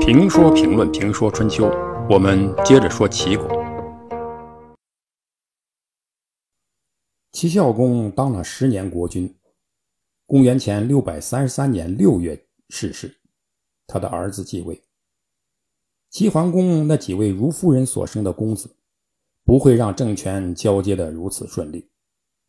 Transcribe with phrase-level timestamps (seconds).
[0.00, 1.70] 评说评论评说春秋，
[2.08, 3.46] 我们接着说齐国。
[7.30, 9.36] 齐孝公当了十年国君，
[10.26, 13.14] 公元前六百三十三年六月逝世，
[13.86, 14.82] 他的儿子继位。
[16.10, 18.74] 齐桓公那几位如夫人所生的公子，
[19.44, 21.90] 不会让政权交接的如此顺利。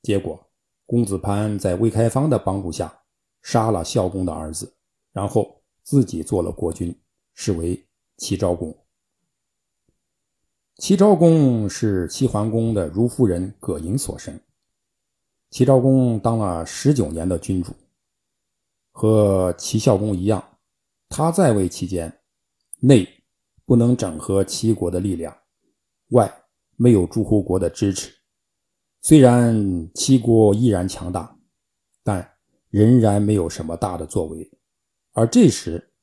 [0.00, 0.47] 结果，
[0.88, 3.02] 公子潘在魏开方的帮助下，
[3.42, 4.72] 杀了孝公的儿子，
[5.12, 6.98] 然后自己做了国君。
[7.40, 8.76] 是为齐昭公。
[10.74, 14.40] 齐昭公是齐桓公的如夫人葛莹所生。
[15.48, 17.72] 齐昭公当了十九年的君主，
[18.90, 20.58] 和齐孝公一样，
[21.08, 22.12] 他在位期间，
[22.80, 23.08] 内
[23.64, 25.38] 不能整合齐国的力量，
[26.08, 26.42] 外
[26.74, 28.17] 没有诸侯国的支持。
[29.08, 31.34] 虽然齐国依然强大，
[32.02, 32.36] 但
[32.68, 34.52] 仍然没有什么大的作为。
[35.12, 35.94] 而这时，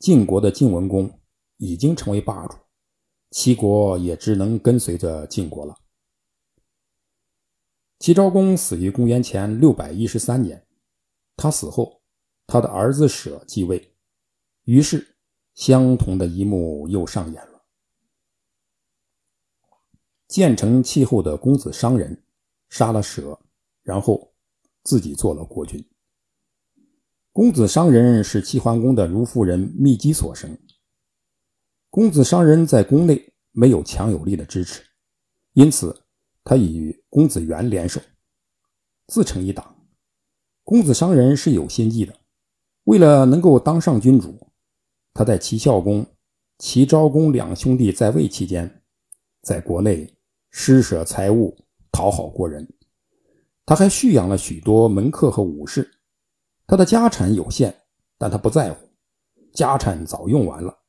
[0.00, 1.20] 晋国的晋文公
[1.58, 2.56] 已经成为霸主，
[3.30, 5.76] 齐国也只能跟随着晋国了。
[8.00, 10.66] 齐昭公死于公元前六百一十三年，
[11.36, 12.02] 他死后，
[12.48, 13.94] 他的儿子舍继位，
[14.64, 15.16] 于是
[15.54, 17.62] 相同的一幕又上演了。
[20.26, 22.23] 建成气候的公子商人
[22.74, 23.38] 杀了舍，
[23.84, 24.34] 然后
[24.82, 25.88] 自己做了国君。
[27.32, 30.58] 公子商人是齐桓公的如夫人密姬所生。
[31.88, 34.82] 公子商人在宫内没有强有力的支持，
[35.52, 36.04] 因此
[36.42, 38.00] 他与公子元联手，
[39.06, 39.86] 自成一党。
[40.64, 42.18] 公子商人是有心计的，
[42.82, 44.50] 为了能够当上君主，
[45.12, 46.04] 他在齐孝公、
[46.58, 48.82] 齐昭公两兄弟在位期间，
[49.42, 50.18] 在国内
[50.50, 51.56] 施舍财物，
[51.94, 52.68] 讨好国人。
[53.64, 55.88] 他还蓄养了许多门客和武士。
[56.66, 57.74] 他的家产有限，
[58.18, 58.88] 但他不在乎，
[59.52, 60.80] 家产早用完了。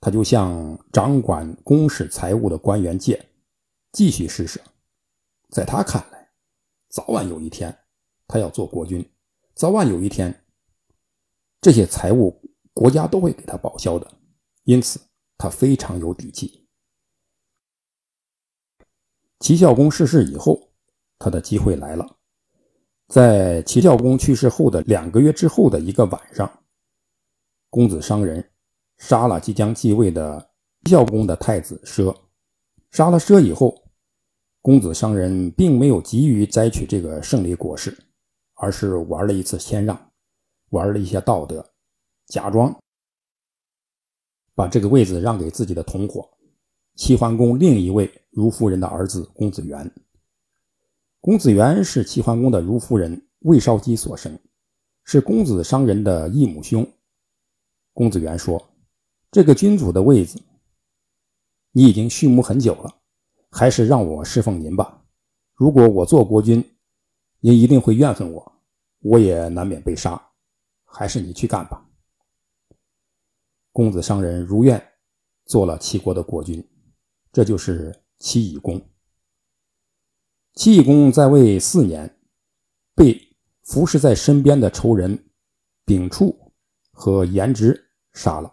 [0.00, 3.30] 他就向掌管公室财务的官员借，
[3.92, 4.60] 继续施舍。
[5.48, 6.28] 在他看来，
[6.90, 7.76] 早晚有一天，
[8.26, 9.04] 他要做国君，
[9.54, 10.44] 早晚有一天，
[11.60, 12.40] 这些财物
[12.72, 14.08] 国家都会给他报销的，
[14.64, 15.00] 因此
[15.36, 16.67] 他非常有底气。
[19.40, 20.70] 齐孝公逝世以后，
[21.18, 22.06] 他的机会来了。
[23.06, 26.62] 在齐孝公去世后的两个月之后的一个晚上，
[27.70, 28.50] 公子商人
[28.98, 30.50] 杀了即将继位的
[30.84, 32.14] 齐孝公的太子奢。
[32.90, 33.82] 杀了奢以后，
[34.60, 37.96] 公子商人并没有急于摘取这个胜利果实，
[38.54, 40.10] 而是玩了一次谦让，
[40.70, 41.64] 玩了一些道德，
[42.26, 42.74] 假装
[44.54, 46.28] 把这个位子让给自己的同伙
[46.98, 49.88] 齐桓公另一位如夫人的儿子公子元。
[51.20, 54.36] 公子元是齐桓公的如夫人魏少姬所生，
[55.04, 56.84] 是公子商人的异母兄。
[57.92, 58.70] 公子元说
[59.30, 60.42] ：“这个君主的位子，
[61.70, 62.92] 你已经蓄谋很久了，
[63.48, 65.04] 还是让我侍奉您吧。
[65.54, 66.62] 如果我做国君，
[67.38, 68.52] 您一定会怨恨我，
[69.02, 70.20] 我也难免被杀。
[70.84, 71.88] 还是你去干吧。”
[73.70, 74.84] 公子商人如愿
[75.44, 76.66] 做了齐国的国君，
[77.38, 78.84] 这就是齐懿公。
[80.54, 82.18] 齐懿公在位四年，
[82.96, 83.16] 被
[83.62, 85.30] 服侍在身边的仇人
[85.84, 86.52] 丙处
[86.90, 88.52] 和颜值杀了。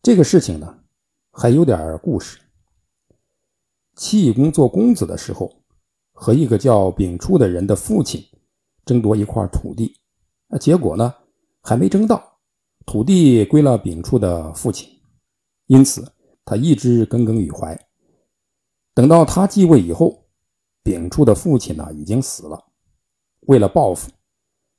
[0.00, 0.84] 这个事情呢，
[1.32, 2.40] 还有点故事。
[3.94, 5.62] 齐懿公做公子的时候，
[6.12, 8.24] 和一个叫丙处的人的父亲
[8.86, 10.00] 争夺一块土地，
[10.48, 11.14] 那结果呢，
[11.60, 12.38] 还没争到，
[12.86, 14.88] 土地归了丙处的父亲，
[15.66, 16.10] 因此
[16.44, 17.78] 他一直耿耿于怀。
[18.94, 20.22] 等到他继位以后。
[20.86, 22.62] 丙处的父亲呢已经死了，
[23.46, 24.10] 为了报复，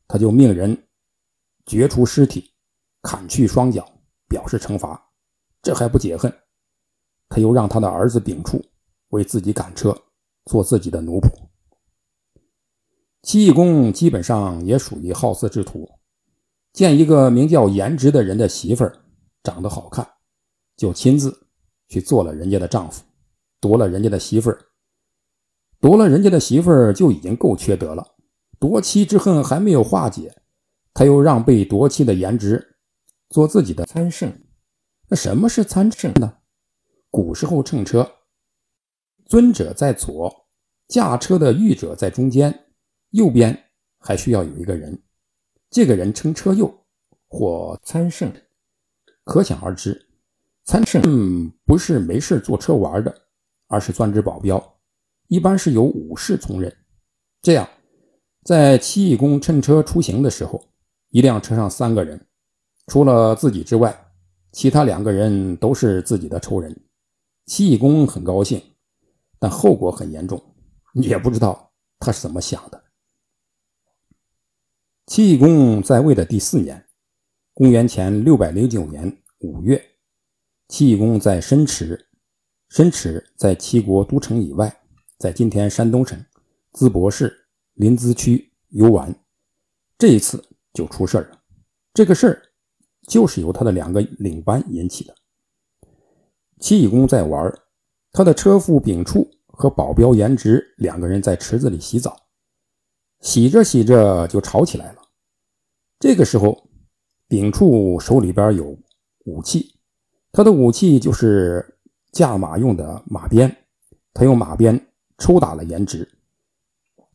[0.07, 0.87] 他就命人
[1.65, 2.51] 掘出尸体，
[3.01, 3.91] 砍去双脚，
[4.27, 5.03] 表示惩罚。
[5.63, 6.31] 这还不解恨，
[7.27, 8.63] 他又让他的儿子丙处
[9.09, 9.99] 为自己赶车，
[10.45, 11.27] 做自己的奴仆。
[13.23, 15.89] 齐懿公基本上也属于好色之徒，
[16.71, 18.95] 见一个名叫颜值的人的媳妇儿
[19.41, 20.07] 长得好看，
[20.77, 21.44] 就亲自
[21.95, 23.05] 去做了人家的丈夫，
[23.61, 24.59] 夺了人家的媳妇儿。
[25.79, 28.15] 夺了人家的媳妇儿就已经够缺德了，
[28.59, 30.35] 夺妻之恨还没有化解，
[30.93, 32.75] 他又让被夺妻的颜值
[33.29, 34.29] 做自己的参圣。
[35.07, 36.39] 那什么是参圣呢？
[37.09, 38.11] 古时候乘车，
[39.25, 40.49] 尊者在左，
[40.89, 42.65] 驾车的御者在中间，
[43.11, 43.57] 右边
[43.99, 45.01] 还需要有一个人，
[45.69, 46.85] 这个人称车右
[47.29, 48.29] 或参圣。
[49.23, 50.04] 可想而知，
[50.65, 53.15] 参圣不是没事坐车玩的，
[53.67, 54.79] 而是专职保镖。
[55.27, 56.75] 一般是由武士从任，
[57.41, 57.69] 这样
[58.43, 60.63] 在戚继公乘车出行的时候，
[61.09, 62.19] 一辆车上三个人，
[62.87, 63.95] 除了自己之外，
[64.51, 66.75] 其他两个人都是自己的仇人。
[67.45, 68.59] 戚继公很高兴，
[69.37, 70.43] 但后果很严重，
[70.95, 72.83] 也不知道他是怎么想的。
[75.05, 76.83] 齐懿公在位的第四年，
[77.53, 79.79] 公元前六百零九年五月，
[80.67, 82.07] 齐懿公在申池，
[82.69, 84.81] 申池在齐国都城以外，
[85.19, 86.25] 在今天山东省
[86.73, 89.13] 淄博市临淄区游玩。
[89.97, 91.41] 这一次就出事儿了，
[91.93, 92.41] 这个事儿
[93.07, 95.15] 就是由他的两个领班引起的。
[96.59, 97.53] 齐懿公在玩，
[98.11, 102.17] 他的车夫秉处和保镖颜值两个人在池子里洗澡。
[103.21, 105.01] 洗着洗着就吵起来了。
[105.99, 106.69] 这个时候，
[107.27, 108.77] 秉处手里边有
[109.25, 109.74] 武器，
[110.35, 111.79] 他的武器就是
[112.11, 113.55] 驾马用的马鞭，
[114.13, 114.85] 他用马鞭
[115.17, 116.05] 抽打了颜值。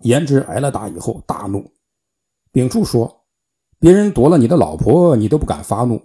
[0.00, 1.70] 颜值挨了打以后大怒，
[2.50, 3.26] 秉处说
[3.78, 6.00] ：“别人夺了你的老婆，你都不敢发怒，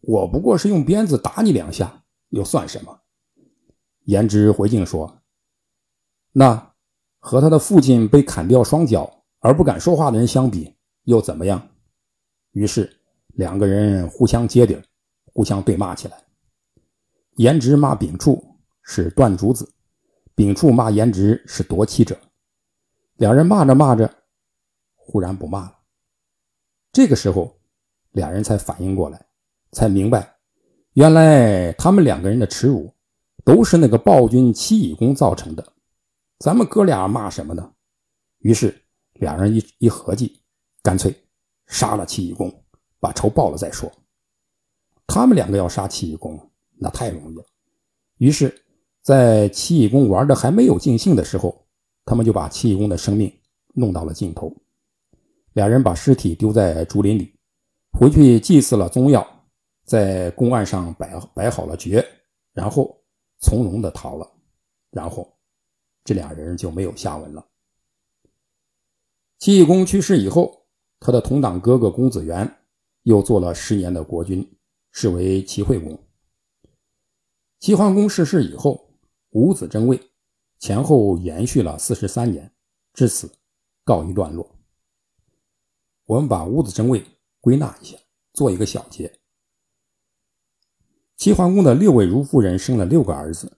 [0.00, 3.02] 我不过是用鞭子打你两下，又算什么？”
[4.06, 5.20] 颜值回敬说
[6.34, 6.72] ：“那
[7.20, 10.74] 和他的父亲被砍掉双脚。”而不敢说话的人相比，
[11.04, 11.68] 又怎么样？
[12.50, 12.90] 于是
[13.34, 14.76] 两个人互相揭底，
[15.32, 16.25] 互相对骂起来。
[17.36, 19.72] 颜值骂秉处是断主子，
[20.34, 22.18] 秉处骂颜值是夺妻者。
[23.16, 24.12] 两人骂着骂着，
[24.94, 25.78] 忽然不骂了。
[26.92, 27.58] 这个时候，
[28.12, 29.26] 两人才反应过来，
[29.72, 30.36] 才明白，
[30.92, 32.92] 原来他们两个人的耻辱
[33.44, 35.72] 都是那个暴君齐懿公造成的。
[36.38, 37.72] 咱们哥俩骂什么呢？
[38.40, 38.82] 于是。
[39.18, 40.42] 两人一一合计，
[40.82, 41.26] 干脆
[41.68, 42.52] 杀了齐懿公，
[43.00, 43.90] 把仇报了再说。
[45.06, 46.38] 他们两个要杀齐懿公，
[46.78, 47.44] 那太容易了。
[48.18, 48.54] 于是，
[49.02, 51.66] 在齐懿公玩的还没有尽兴的时候，
[52.04, 53.32] 他们就把齐懿公的生命
[53.74, 54.54] 弄到了尽头。
[55.52, 57.34] 两人把尸体丢在竹林里，
[57.92, 59.26] 回去祭祀了宗庙，
[59.84, 62.04] 在公案上摆摆好了爵，
[62.52, 62.96] 然后
[63.38, 64.30] 从容的逃了。
[64.90, 65.30] 然后，
[66.04, 67.46] 这俩人就没有下文了。
[69.38, 70.66] 齐懿公去世以后，
[71.00, 72.50] 他的同党哥哥公子元
[73.02, 74.46] 又做了十年的国君，
[74.92, 75.98] 是为齐惠公。
[77.58, 78.90] 齐桓公逝世以后，
[79.30, 80.00] 五子争位，
[80.58, 82.52] 前后延续了四十三年，
[82.92, 83.32] 至此
[83.82, 84.54] 告一段落。
[86.04, 87.02] 我们把五子争位
[87.40, 87.96] 归纳一下，
[88.32, 89.20] 做一个小结。
[91.16, 93.56] 齐桓公的六位如夫人生了六个儿子，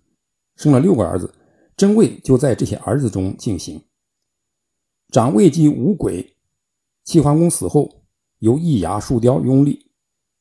[0.55, 1.35] 生了六个儿子，
[1.77, 3.85] 争位就在这些儿子中进行。
[5.09, 6.37] 长位姬无鬼，
[7.03, 8.05] 齐桓公死后，
[8.39, 9.91] 由易牙树雕拥立，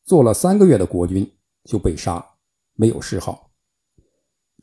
[0.06, 2.38] 做了三个月的国君就被杀，
[2.74, 3.47] 没有谥号。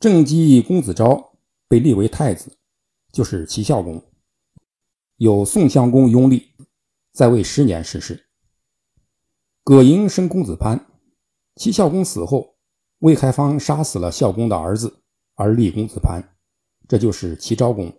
[0.05, 1.33] 正姬公子昭
[1.67, 2.59] 被立为太子，
[3.11, 4.05] 就是齐孝公，
[5.17, 6.51] 有宋襄公拥立，
[7.15, 8.27] 在位十年逝世。
[9.63, 10.85] 葛莹生公子潘，
[11.57, 12.59] 齐孝公死后，
[12.99, 14.95] 魏开方杀死了孝公的儿子，
[15.37, 16.37] 而立公子潘，
[16.87, 17.91] 这就是齐昭公。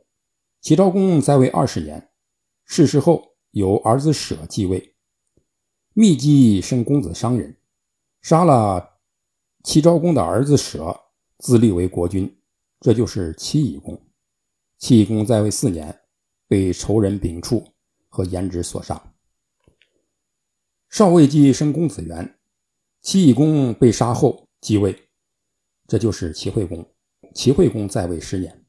[0.61, 2.11] 齐昭公在位二十年，
[2.65, 4.95] 逝世后由儿子舍继位。
[5.93, 7.57] 密姬生公子商人，
[8.21, 8.99] 杀了
[9.63, 11.01] 齐昭公的儿子舍，
[11.39, 12.37] 自立为国君，
[12.79, 14.01] 这就是齐懿公。
[14.77, 16.01] 齐懿公在位四年，
[16.47, 17.73] 被仇人秉处
[18.07, 19.13] 和颜值所杀。
[20.89, 22.39] 少尉姬生公子元，
[23.01, 25.09] 齐懿公被杀后继位，
[25.87, 26.85] 这就是齐惠公。
[27.33, 28.65] 齐惠公在位十年。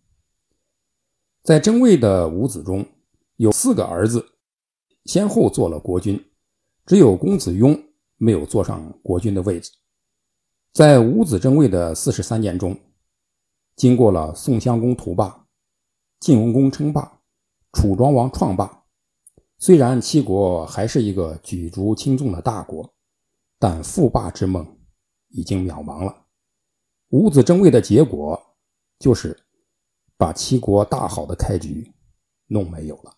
[1.42, 2.84] 在争位的五子中，
[3.36, 4.32] 有四个儿子
[5.04, 6.20] 先后做了国君，
[6.84, 7.80] 只有公子雍
[8.16, 9.70] 没有坐上国君的位置。
[10.76, 12.78] 在五子争位的四十三年中，
[13.76, 15.46] 经过了宋襄公屠霸、
[16.20, 17.22] 晋文公称霸、
[17.72, 18.84] 楚庄王创霸，
[19.56, 22.94] 虽然齐国还是一个举足轻重的大国，
[23.58, 24.78] 但复霸之梦
[25.28, 26.26] 已经渺茫了。
[27.08, 28.38] 五子争位的结果
[28.98, 29.34] 就是。
[30.18, 31.94] 把齐国大好的开局
[32.46, 33.12] 弄没有了。